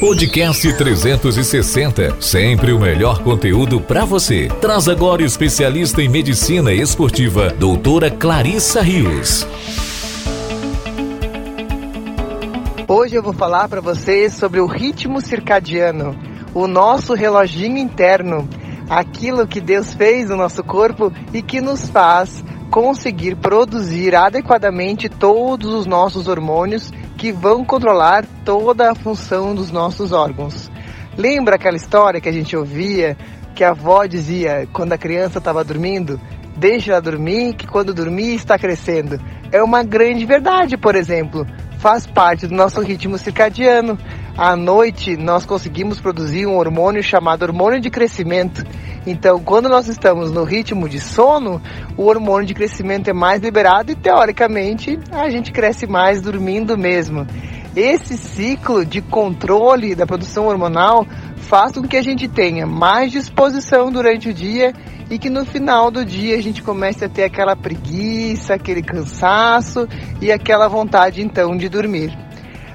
Podcast 0.00 0.76
360, 0.76 2.20
sempre 2.20 2.72
o 2.72 2.80
melhor 2.80 3.22
conteúdo 3.22 3.80
para 3.80 4.04
você. 4.04 4.48
Traz 4.60 4.88
agora 4.88 5.22
especialista 5.22 6.02
em 6.02 6.08
medicina 6.08 6.72
esportiva, 6.72 7.50
doutora 7.50 8.10
Clarissa 8.10 8.82
Rios. 8.82 9.46
Hoje 12.88 13.14
eu 13.14 13.22
vou 13.22 13.32
falar 13.32 13.68
para 13.68 13.80
vocês 13.80 14.34
sobre 14.34 14.58
o 14.58 14.66
ritmo 14.66 15.20
circadiano, 15.20 16.18
o 16.52 16.66
nosso 16.66 17.14
reloginho 17.14 17.78
interno, 17.78 18.48
aquilo 18.88 19.46
que 19.46 19.60
Deus 19.60 19.94
fez 19.94 20.28
no 20.28 20.36
nosso 20.36 20.64
corpo 20.64 21.12
e 21.32 21.40
que 21.40 21.60
nos 21.60 21.88
faz 21.88 22.42
conseguir 22.68 23.36
produzir 23.36 24.16
adequadamente 24.16 25.08
todos 25.08 25.72
os 25.72 25.86
nossos 25.86 26.26
hormônios 26.26 26.92
que 27.20 27.32
vão 27.32 27.62
controlar 27.66 28.24
toda 28.46 28.90
a 28.90 28.94
função 28.94 29.54
dos 29.54 29.70
nossos 29.70 30.10
órgãos. 30.10 30.70
Lembra 31.18 31.56
aquela 31.56 31.76
história 31.76 32.18
que 32.18 32.30
a 32.30 32.32
gente 32.32 32.56
ouvia 32.56 33.14
que 33.54 33.62
a 33.62 33.72
avó 33.72 34.06
dizia 34.06 34.66
quando 34.72 34.94
a 34.94 34.98
criança 34.98 35.36
estava 35.36 35.62
dormindo? 35.62 36.18
Deixa 36.56 36.92
ela 36.92 37.00
dormir, 37.02 37.52
que 37.56 37.66
quando 37.66 37.92
dormir 37.92 38.34
está 38.36 38.58
crescendo. 38.58 39.20
É 39.52 39.62
uma 39.62 39.82
grande 39.82 40.24
verdade, 40.24 40.78
por 40.78 40.94
exemplo. 40.94 41.46
Faz 41.78 42.06
parte 42.06 42.46
do 42.46 42.54
nosso 42.54 42.80
ritmo 42.80 43.18
circadiano. 43.18 43.98
À 44.34 44.56
noite, 44.56 45.14
nós 45.14 45.44
conseguimos 45.44 46.00
produzir 46.00 46.46
um 46.46 46.56
hormônio 46.56 47.02
chamado 47.02 47.42
hormônio 47.42 47.82
de 47.82 47.90
crescimento. 47.90 48.64
Então, 49.10 49.40
quando 49.40 49.68
nós 49.68 49.88
estamos 49.88 50.30
no 50.30 50.44
ritmo 50.44 50.88
de 50.88 51.00
sono, 51.00 51.60
o 51.96 52.04
hormônio 52.04 52.46
de 52.46 52.54
crescimento 52.54 53.10
é 53.10 53.12
mais 53.12 53.42
liberado 53.42 53.90
e, 53.90 53.96
teoricamente, 53.96 54.96
a 55.10 55.28
gente 55.28 55.50
cresce 55.50 55.84
mais 55.84 56.22
dormindo 56.22 56.78
mesmo. 56.78 57.26
Esse 57.74 58.16
ciclo 58.16 58.86
de 58.86 59.02
controle 59.02 59.96
da 59.96 60.06
produção 60.06 60.46
hormonal 60.46 61.04
faz 61.38 61.72
com 61.72 61.82
que 61.82 61.96
a 61.96 62.02
gente 62.02 62.28
tenha 62.28 62.68
mais 62.68 63.10
disposição 63.10 63.90
durante 63.90 64.28
o 64.28 64.32
dia 64.32 64.72
e 65.10 65.18
que 65.18 65.28
no 65.28 65.44
final 65.44 65.90
do 65.90 66.04
dia 66.04 66.36
a 66.36 66.40
gente 66.40 66.62
comece 66.62 67.04
a 67.04 67.08
ter 67.08 67.24
aquela 67.24 67.56
preguiça, 67.56 68.54
aquele 68.54 68.80
cansaço 68.80 69.88
e 70.20 70.30
aquela 70.30 70.68
vontade 70.68 71.20
então 71.20 71.56
de 71.56 71.68
dormir. 71.68 72.16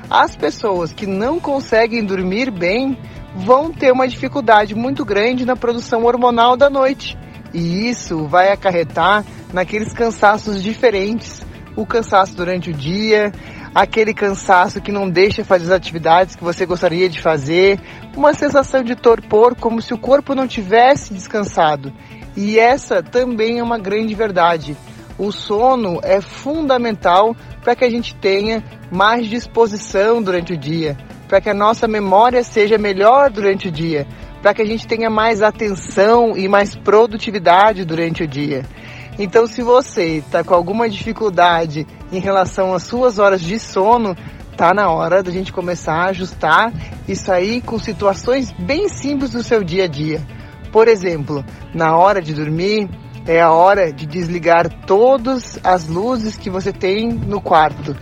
As 0.09 0.35
pessoas 0.35 0.91
que 0.91 1.07
não 1.07 1.39
conseguem 1.39 2.03
dormir 2.03 2.51
bem 2.51 2.97
vão 3.35 3.71
ter 3.71 3.91
uma 3.91 4.07
dificuldade 4.07 4.73
muito 4.73 5.03
grande 5.03 5.45
na 5.45 5.55
produção 5.55 6.05
hormonal 6.05 6.55
da 6.55 6.69
noite. 6.69 7.17
E 7.53 7.89
isso 7.89 8.25
vai 8.27 8.51
acarretar 8.51 9.25
naqueles 9.53 9.93
cansaços 9.93 10.63
diferentes. 10.63 11.45
O 11.75 11.85
cansaço 11.85 12.35
durante 12.35 12.69
o 12.69 12.73
dia, 12.73 13.33
aquele 13.73 14.13
cansaço 14.13 14.79
que 14.79 14.91
não 14.91 15.09
deixa 15.09 15.43
fazer 15.43 15.65
as 15.65 15.71
atividades 15.71 16.35
que 16.35 16.43
você 16.43 16.65
gostaria 16.65 17.09
de 17.09 17.21
fazer, 17.21 17.79
uma 18.15 18.33
sensação 18.33 18.81
de 18.81 18.95
torpor, 18.95 19.55
como 19.55 19.81
se 19.81 19.93
o 19.93 19.97
corpo 19.97 20.33
não 20.33 20.47
tivesse 20.47 21.13
descansado. 21.13 21.91
E 22.37 22.57
essa 22.57 23.03
também 23.03 23.59
é 23.59 23.63
uma 23.63 23.77
grande 23.77 24.15
verdade. 24.15 24.77
O 25.17 25.31
sono 25.31 25.99
é 26.03 26.21
fundamental 26.21 27.35
para 27.61 27.75
que 27.75 27.83
a 27.83 27.89
gente 27.89 28.15
tenha 28.15 28.63
mais 28.91 29.27
disposição 29.27 30.21
durante 30.21 30.53
o 30.53 30.57
dia, 30.57 30.97
para 31.27 31.41
que 31.41 31.49
a 31.49 31.53
nossa 31.53 31.87
memória 31.87 32.43
seja 32.43 32.77
melhor 32.77 33.29
durante 33.29 33.67
o 33.67 33.71
dia, 33.71 34.07
para 34.41 34.53
que 34.53 34.61
a 34.61 34.65
gente 34.65 34.87
tenha 34.87 35.09
mais 35.09 35.41
atenção 35.41 36.37
e 36.37 36.47
mais 36.47 36.75
produtividade 36.75 37.83
durante 37.83 38.23
o 38.23 38.27
dia. 38.27 38.63
Então, 39.17 39.47
se 39.47 39.61
você 39.61 40.17
está 40.17 40.43
com 40.43 40.53
alguma 40.53 40.89
dificuldade 40.89 41.87
em 42.11 42.19
relação 42.19 42.73
às 42.73 42.83
suas 42.83 43.17
horas 43.17 43.41
de 43.41 43.57
sono, 43.57 44.15
tá 44.57 44.73
na 44.73 44.89
hora 44.89 45.23
da 45.23 45.31
gente 45.31 45.53
começar 45.53 45.95
a 45.95 46.09
ajustar 46.09 46.73
isso 47.07 47.31
aí 47.31 47.61
com 47.61 47.79
situações 47.79 48.51
bem 48.51 48.89
simples 48.89 49.31
do 49.31 49.41
seu 49.41 49.63
dia 49.63 49.85
a 49.85 49.87
dia. 49.87 50.21
Por 50.71 50.87
exemplo, 50.87 51.45
na 51.73 51.95
hora 51.95 52.21
de 52.21 52.33
dormir, 52.33 52.89
é 53.25 53.41
a 53.41 53.51
hora 53.51 53.91
de 53.91 54.05
desligar 54.05 54.69
todas 54.85 55.59
as 55.63 55.87
luzes 55.87 56.37
que 56.37 56.49
você 56.49 56.71
tem 56.71 57.09
no 57.09 57.41
quarto, 57.41 57.95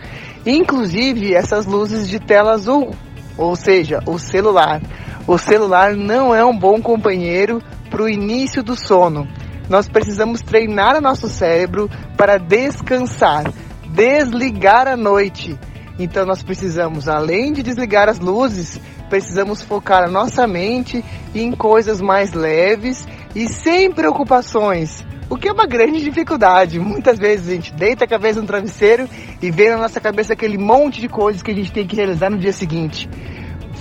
inclusive 0.46 1.34
essas 1.34 1.66
luzes 1.66 2.10
de 2.10 2.20
tela 2.20 2.54
azul, 2.54 2.92
ou 3.38 3.56
seja, 3.56 4.00
o 4.06 4.18
celular. 4.18 4.82
O 5.26 5.38
celular 5.38 5.96
não 5.96 6.34
é 6.34 6.44
um 6.44 6.58
bom 6.58 6.82
companheiro 6.82 7.62
para 7.90 8.04
o 8.04 8.10
início 8.10 8.62
do 8.62 8.76
sono 8.76 9.28
nós 9.70 9.88
precisamos 9.88 10.42
treinar 10.42 10.96
o 10.96 11.02
nosso 11.02 11.30
cérebro 11.30 11.90
para 12.18 12.38
descansar, 12.38 13.52
desligar 13.90 14.88
a 14.88 14.98
noite. 14.98 15.58
Então 15.98 16.26
nós 16.26 16.44
precisamos, 16.44 17.08
além 17.08 17.54
de 17.54 17.64
desligar 17.64 18.10
as 18.10 18.20
luzes, 18.20 18.80
precisamos 19.10 19.62
focar 19.62 20.04
a 20.04 20.10
nossa 20.12 20.48
mente 20.48 21.04
em 21.34 21.52
coisas 21.52 22.02
mais 22.02 22.34
leves 22.34 23.08
e 23.36 23.48
sem 23.48 23.92
preocupações. 23.92 25.04
O 25.34 25.36
que 25.36 25.48
é 25.48 25.52
uma 25.52 25.66
grande 25.66 26.00
dificuldade. 26.00 26.80
Muitas 26.80 27.18
vezes 27.18 27.50
a 27.50 27.56
gente 27.56 27.74
deita 27.74 28.06
a 28.06 28.08
cabeça 28.08 28.40
no 28.40 28.46
travesseiro 28.46 29.10
e 29.42 29.50
vê 29.50 29.72
na 29.72 29.78
nossa 29.78 30.00
cabeça 30.00 30.34
aquele 30.34 30.60
monte 30.60 31.02
de 31.02 31.10
coisas 31.10 31.42
que 31.42 31.50
a 31.50 31.56
gente 31.56 31.72
tem 31.72 31.88
que 31.88 31.96
realizar 31.96 32.30
no 32.30 32.38
dia 32.38 32.54
seguinte. 32.54 33.10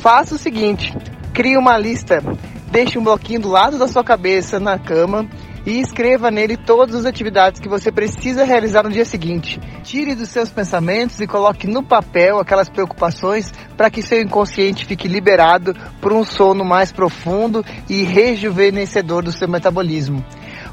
Faça 0.00 0.34
o 0.34 0.38
seguinte: 0.38 0.96
crie 1.34 1.58
uma 1.58 1.76
lista, 1.76 2.22
deixe 2.70 2.98
um 2.98 3.04
bloquinho 3.04 3.40
do 3.40 3.50
lado 3.50 3.78
da 3.78 3.86
sua 3.86 4.02
cabeça 4.02 4.58
na 4.58 4.78
cama 4.78 5.28
e 5.66 5.78
escreva 5.78 6.30
nele 6.30 6.56
todas 6.56 6.94
as 6.94 7.04
atividades 7.04 7.60
que 7.60 7.68
você 7.68 7.92
precisa 7.92 8.44
realizar 8.44 8.84
no 8.84 8.90
dia 8.90 9.04
seguinte. 9.04 9.60
Tire 9.82 10.14
dos 10.14 10.30
seus 10.30 10.48
pensamentos 10.48 11.20
e 11.20 11.26
coloque 11.26 11.66
no 11.66 11.82
papel 11.82 12.38
aquelas 12.38 12.70
preocupações 12.70 13.52
para 13.76 13.90
que 13.90 14.00
seu 14.00 14.22
inconsciente 14.22 14.86
fique 14.86 15.06
liberado 15.06 15.76
por 16.00 16.14
um 16.14 16.24
sono 16.24 16.64
mais 16.64 16.90
profundo 16.90 17.62
e 17.90 18.04
rejuvenescedor 18.04 19.22
do 19.22 19.32
seu 19.32 19.46
metabolismo. 19.46 20.24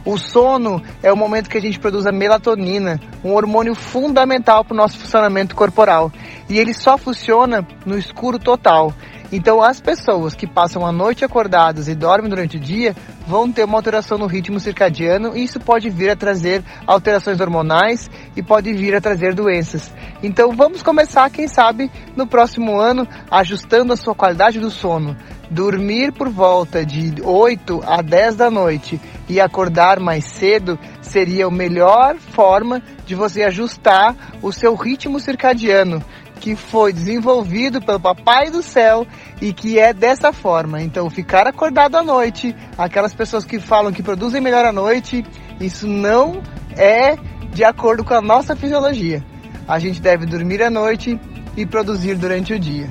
O 0.06 0.18
sono 0.18 0.82
é 1.04 1.12
o 1.12 1.18
momento 1.18 1.50
que 1.50 1.58
a 1.58 1.62
gente 1.62 1.80
produz 1.80 2.06
a 2.06 2.12
melatonina, 2.12 3.00
um 3.24 3.34
hormônio 3.34 3.76
fundamental 3.76 4.64
para 4.64 4.74
o 4.74 4.78
nosso 4.78 4.98
funcionamento 4.98 5.56
corporal. 5.56 6.12
E 6.50 6.58
ele 6.58 6.74
só 6.74 6.98
funciona 6.98 7.68
no 7.86 7.98
escuro 7.98 8.40
total. 8.40 8.94
Então, 9.32 9.62
as 9.62 9.80
pessoas 9.80 10.34
que 10.34 10.48
passam 10.48 10.84
a 10.84 10.92
noite 10.92 11.24
acordadas 11.24 11.88
e 11.88 11.94
dormem 11.94 12.30
durante 12.30 12.58
o 12.58 12.60
dia 12.60 12.96
vão 13.28 13.52
ter 13.52 13.64
uma 13.64 13.78
alteração 13.78 14.18
no 14.18 14.26
ritmo 14.26 14.60
circadiano 14.60 15.38
e 15.38 15.44
isso 15.44 15.60
pode 15.60 15.88
vir 15.88 16.10
a 16.10 16.16
trazer 16.16 16.64
alterações 16.88 17.40
hormonais 17.40 18.10
e 18.36 18.42
pode 18.42 18.74
vir 18.74 18.96
a 18.96 19.02
trazer 19.02 19.36
doenças. 19.36 19.94
Então, 20.24 20.52
vamos 20.56 20.82
começar, 20.82 21.30
quem 21.30 21.48
sabe, 21.48 21.92
no 22.16 22.26
próximo 22.26 22.80
ano, 22.80 23.08
ajustando 23.30 23.94
a 23.94 23.98
sua 23.98 24.16
qualidade 24.16 24.60
do 24.60 24.72
sono. 24.72 25.16
Dormir 25.50 26.12
por 26.12 26.30
volta 26.30 26.86
de 26.86 27.22
8 27.24 27.82
a 27.86 28.02
10 28.02 28.36
da 28.36 28.52
noite 28.52 29.02
e 29.28 29.40
acordar 29.42 30.00
mais 30.00 30.26
cedo 30.26 30.78
seria 31.02 31.48
a 31.48 31.52
melhor 31.52 32.18
forma 32.18 32.82
de 33.06 33.16
você 33.16 33.44
ajustar 33.44 34.16
o 34.42 34.52
seu 34.52 34.76
ritmo 34.76 35.20
circadiano 35.20 36.04
que 36.40 36.56
foi 36.56 36.94
desenvolvido 36.94 37.82
pelo 37.82 38.00
Papai 38.00 38.50
do 38.50 38.64
Céu 38.64 39.06
e 39.42 39.52
que 39.52 39.78
é 39.78 39.94
dessa 39.94 40.32
forma. 40.32 40.82
Então, 40.82 41.10
ficar 41.10 41.46
acordado 41.48 41.96
à 41.96 42.04
noite, 42.04 42.56
aquelas 42.78 43.14
pessoas 43.14 43.44
que 43.44 43.60
falam 43.60 43.92
que 43.92 44.02
produzem 44.02 44.42
melhor 44.42 44.66
à 44.66 44.72
noite, 44.72 45.26
isso 45.60 45.86
não 45.88 46.42
é 46.78 47.16
de 47.52 47.64
acordo 47.64 48.04
com 48.04 48.14
a 48.14 48.22
nossa 48.22 48.56
fisiologia. 48.56 49.24
A 49.68 49.78
gente 49.80 50.02
deve 50.02 50.26
dormir 50.26 50.64
à 50.64 50.70
noite 50.70 51.20
e 51.58 51.66
produzir 51.66 52.16
durante 52.16 52.54
o 52.54 52.60
dia. 52.60 52.90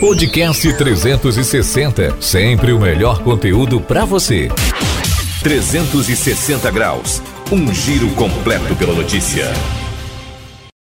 Podcast 0.00 0.72
360, 0.74 2.18
sempre 2.20 2.72
o 2.72 2.78
melhor 2.78 3.20
conteúdo 3.20 3.80
para 3.80 4.04
você. 4.04 4.48
360 5.42 6.70
graus, 6.70 7.20
um 7.50 7.74
giro 7.74 8.08
completo 8.10 8.76
pela 8.76 8.94
notícia. 8.94 9.46